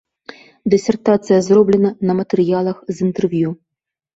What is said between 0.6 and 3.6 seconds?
Дысертацыя зроблена на матэрыялах з інтэрв'ю.